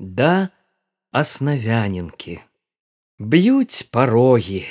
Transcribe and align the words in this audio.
да 0.00 0.48
аснавянінкі. 1.12 2.40
Б'юць 3.18 3.84
парогі, 3.92 4.64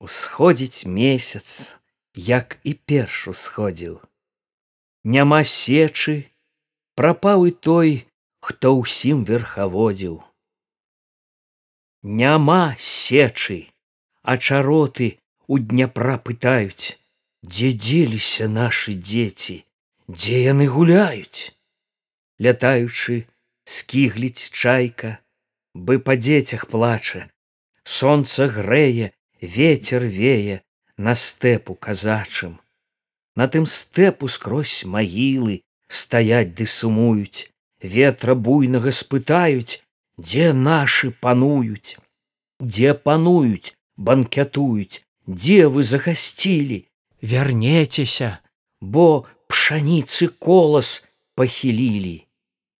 усходзіць 0.00 0.88
месяц, 0.88 1.76
як 2.16 2.56
і 2.64 2.72
перш 2.72 3.28
усходзіў. 3.28 4.00
Няма 5.04 5.44
сечы, 5.44 6.32
прапаў 6.96 7.44
і 7.46 7.52
той, 7.52 7.90
хто 8.40 8.72
ўсім 8.80 9.28
верхаводзіў. 9.28 10.24
Няма 12.02 12.76
сечы, 12.80 13.68
а 14.24 14.40
чароты 14.40 15.20
у 15.46 15.60
дняпра 15.60 16.16
пытаюць, 16.16 16.96
дзе 17.44 17.76
дзеліся 17.76 18.48
нашы 18.48 18.96
дзеці, 18.96 19.60
дзе 20.08 20.40
яны 20.48 20.72
гуляюць. 20.72 21.52
Лятаючы, 22.40 23.28
скігліць 23.64 24.50
чайка, 24.50 25.18
бы 25.74 25.98
па 25.98 26.16
дзецях 26.16 26.66
плача, 26.66 27.28
Сонца 27.84 28.48
грэе, 28.48 29.12
ветер 29.40 30.04
вее 30.04 30.62
на 30.96 31.14
стэпу 31.14 31.74
казачым. 31.74 32.60
На 33.36 33.46
тым 33.48 33.66
стэпу 33.66 34.28
скрозь 34.28 34.84
магілы 34.88 35.60
стаяць 35.88 36.54
ды 36.56 36.64
сумуюць, 36.64 37.52
ветра 37.82 38.34
буйнага 38.34 38.92
спытаюць, 38.92 39.84
дзе 40.16 40.52
нашы 40.52 41.10
пануюць, 41.10 42.00
дзе 42.60 42.94
пануюць, 42.94 43.76
банкятуюць, 43.96 45.04
дзе 45.26 45.68
вы 45.68 45.82
загасцілі, 45.82 46.88
вярнецеся, 47.20 48.38
бо 48.80 49.26
пшаніцы 49.48 50.28
колас 50.40 51.04
пахілілі 51.36 52.23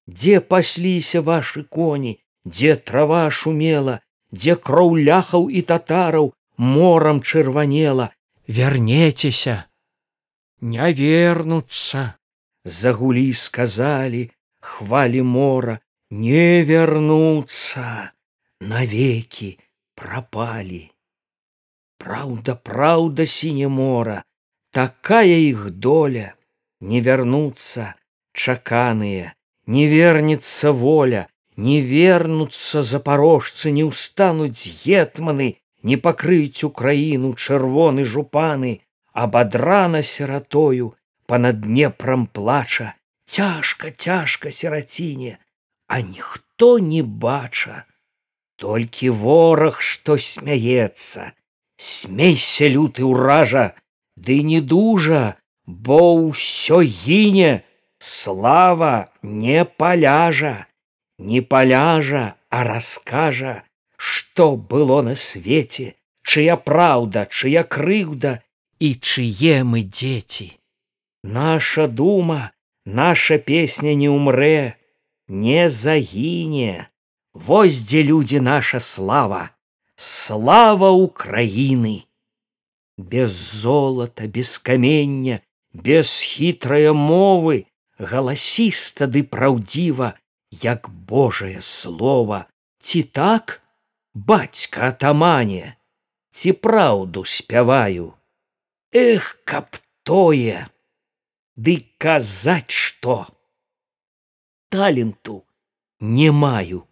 дзе 0.06 0.40
пасліся 0.40 1.20
вашы 1.20 1.64
коні 1.64 2.18
дзе 2.44 2.76
трава 2.76 3.30
шумела 3.30 4.00
дзе 4.32 4.56
кроў 4.56 4.96
ляхаў 5.08 5.48
і 5.48 5.62
татараў 5.62 6.32
морам 6.56 7.22
чырванела? 7.22 8.10
Вярнецеся 8.46 9.64
не 10.60 10.92
вернуцца. 10.92 12.14
Загулі 12.64 13.32
сказалі 13.36 14.30
хвалі 14.60 15.22
мора 15.22 15.78
не 16.10 16.64
вярнуцца 16.64 18.12
навекі 18.60 19.50
прапалі. 20.00 20.88
Праўда 22.00 22.56
праўда 22.56 23.26
сіне 23.28 23.68
мора 23.68 24.24
такая 24.70 25.36
іх 25.52 25.70
доля. 25.70 26.32
Не 26.80 27.00
вярнуцца 27.00 27.94
чаканыя 28.32 29.32
не 29.66 29.86
вернется 29.86 30.72
воля 30.72 31.28
не 31.56 31.80
вернуцца 31.80 32.82
запорожцы 32.82 33.70
не 33.70 33.84
ўстануць 33.90 34.66
гетманы 34.84 35.48
не 35.82 35.96
пакрыць 36.08 36.64
украіну 36.64 37.34
чырвоны 37.34 38.04
жупаны 38.04 38.74
абадрана 39.12 40.02
сиратою 40.02 40.92
па-над 41.26 41.60
днепром 41.68 42.26
плача 42.26 42.94
цяжка 43.26 43.90
цяжка 43.90 44.50
сираціне 44.50 45.38
а 45.86 46.00
ніхто 46.00 46.78
не 46.78 47.02
бача. 47.02 47.84
Толькі 48.56 49.10
вораг 49.10 49.80
што 49.82 50.16
смяецца 50.16 51.32
смейся 51.76 52.68
люты 52.70 53.02
ўража 53.02 53.64
ды 54.14 54.42
не 54.46 54.60
дужа 54.60 55.36
бо 55.66 55.98
ўсё 56.14 56.78
гіне 56.86 57.66
слава 58.04 59.08
не 59.22 59.64
паляжа 59.64 60.66
не 61.18 61.40
паляжа 61.40 62.36
а 62.50 62.64
раскажа 62.64 63.64
што 63.96 64.56
было 64.56 65.00
на 65.08 65.14
свеце 65.14 65.86
чыя 66.20 66.56
праўда 66.60 67.24
чыя 67.30 67.64
крыўда 67.64 68.32
і 68.78 68.94
чые 69.00 69.56
мы 69.64 69.84
дзеці 69.88 70.48
наша 71.22 71.88
дума 71.88 72.40
наша 72.84 73.38
песня 73.38 73.94
не 73.94 74.12
ўмрэ 74.12 74.76
не 75.28 75.68
загіне 75.68 76.88
вось 77.32 77.82
дзе 77.88 78.02
людзі 78.02 78.40
наша 78.40 78.80
слава. 78.80 79.50
Слава 79.96 80.90
украіны 80.90 82.04
без 82.98 83.30
золата 83.30 84.26
без 84.26 84.58
камення 84.58 85.40
без 85.72 86.10
хітрая 86.20 86.92
мовы 86.92 87.66
галасіста 88.10 89.06
ды 89.06 89.22
праўдзіва 89.34 90.14
як 90.62 90.88
божае 90.88 91.60
слово 91.60 92.44
ці 92.80 93.02
так 93.02 93.60
бацька 94.14 94.88
атамане? 94.88 95.76
Ці 96.30 96.52
праўду 96.52 97.24
спяваю? 97.24 98.14
Эх 98.92 99.36
каб 99.44 99.78
тое! 100.02 100.66
Ды 101.56 101.86
казаць 101.98 102.74
што? 102.74 103.26
Таленту 104.68 105.44
не 106.00 106.30
маю. 106.30 106.82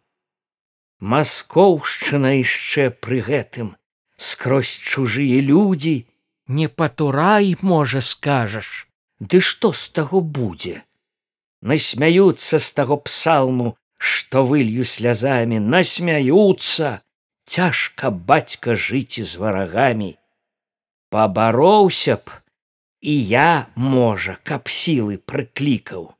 Маскоўшчына 1.00 2.38
яшчэ 2.38 2.90
пры 2.94 3.18
гэтым. 3.26 3.74
Скрозь 4.16 4.78
чужыя 4.78 5.42
людзі. 5.42 6.06
Не 6.46 6.68
патурай 6.68 7.56
можа 7.60 8.00
скажаш. 8.00 8.86
Ды 9.18 9.42
што 9.42 9.72
з 9.72 9.90
таго 9.98 10.20
будзе 10.22 10.82
насмяются 11.62 12.58
з 12.58 12.68
таго 12.78 12.98
псалму 13.06 13.76
што 14.02 14.42
вылью 14.46 14.84
слязамі 14.84 15.58
насмяются 15.62 17.00
цяжка 17.46 18.10
бацька 18.10 18.74
жыць 18.74 19.22
з 19.22 19.38
варагамі. 19.38 20.16
Пабароўся 21.10 22.16
б 22.18 22.42
і 23.02 23.14
я 23.34 23.66
можа 23.76 24.38
каб 24.42 24.66
сілы 24.66 25.18
прыклікаў. 25.18 26.10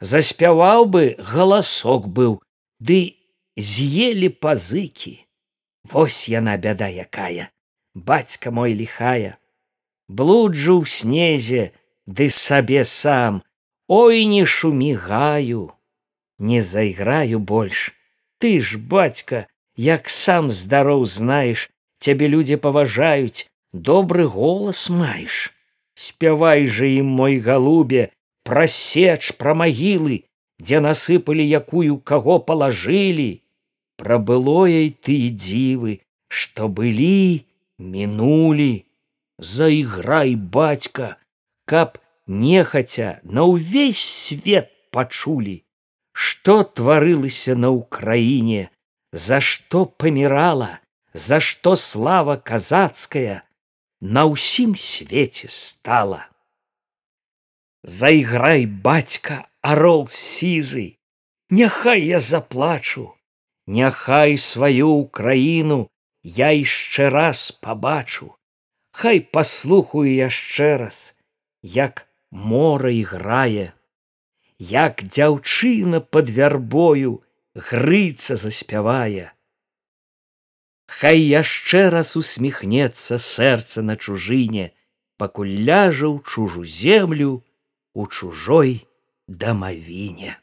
Заспяваў 0.00 0.86
бы 0.94 1.04
галасок 1.18 2.10
быў 2.18 2.38
ды 2.78 2.98
з'елі 3.56 4.34
пазыкі. 4.42 5.14
Вось 5.92 6.26
яна 6.30 6.58
бяда 6.58 6.90
якая 6.90 7.50
бацька 7.94 8.50
мой 8.50 8.74
ліхая. 8.74 9.38
Блуджу 10.08 10.80
ў 10.80 10.84
снезе 10.88 11.64
ды 12.06 12.30
сабе 12.30 12.84
сам 12.84 13.42
ой 13.88 14.24
не 14.24 14.44
шумі 14.46 14.94
гаю 14.94 15.72
не 16.38 16.62
зайграю 16.62 17.38
больш. 17.40 17.94
Ты 18.38 18.60
ж 18.60 18.78
бацька 18.78 19.46
як 19.76 20.08
сам 20.08 20.50
здароў 20.50 21.04
знаеш 21.04 21.70
цябе 21.98 22.28
людзі 22.28 22.56
паважаюць 22.56 23.50
добры 23.72 24.26
голас 24.26 24.88
маеш. 24.88 25.52
Спявай 25.94 26.66
жа 26.66 26.86
ім 26.86 27.10
мой 27.10 27.40
галубе 27.42 28.10
прасеч 28.46 29.34
пра 29.34 29.54
магілы 29.58 30.22
дзе 30.62 30.78
насыпалі 30.80 31.42
якую 31.42 31.98
каго 31.98 32.38
палажылі. 32.38 33.42
Пра 33.98 34.18
былое 34.18 34.94
ты 35.02 35.34
дзівы 35.34 35.98
што 36.28 36.68
былі 36.68 37.42
мінулі. 37.78 38.86
Зайграй 39.38 40.34
бацька 40.34 41.16
каб 41.66 41.98
нехаця 42.28 43.20
на 43.24 43.48
ўвесь 43.48 44.04
свет 44.04 44.70
пачулі, 44.92 45.64
што 46.12 46.62
тварылася 46.62 47.56
на 47.56 47.72
ўкраіне, 47.72 48.68
за 49.12 49.40
што 49.40 49.84
памірала, 49.86 50.80
за 51.14 51.40
што 51.40 51.74
слава 51.76 52.36
казацкая 52.36 53.42
на 54.00 54.28
ўсім 54.28 54.76
свеце 54.76 55.48
стала. 55.48 56.28
Зайграй 57.82 58.66
бацька 58.66 59.48
арол 59.62 60.08
сізы, 60.10 60.98
Няхай 61.50 62.04
я 62.04 62.20
заплачу, 62.20 63.16
Няхай 63.66 64.36
сваю 64.36 65.08
ўкраіну 65.08 65.88
я 66.22 66.50
яшчэ 66.52 67.08
раз 67.08 67.52
пабачу, 67.52 68.36
Хай 68.92 69.20
паслухаю 69.20 70.12
яшчэ 70.12 70.76
раз, 70.76 71.16
як 71.62 72.07
мора 72.30 72.90
іграе, 72.92 73.72
як 74.58 75.02
дзяўчына 75.04 76.00
под 76.00 76.30
вярбою 76.30 77.22
грыцца 77.54 78.36
заспявае. 78.36 79.32
Хай 80.88 81.20
яшчэ 81.20 81.90
раз 81.90 82.16
усміхнецца 82.16 83.18
сэрца 83.20 83.82
на 83.82 83.96
чужыне, 83.96 84.72
пакуль 85.20 85.52
ляжа 85.68 86.08
ў 86.08 86.18
чужу 86.24 86.64
землю 86.64 87.44
у 87.92 88.06
чужой 88.06 88.88
дамавіне. 89.28 90.38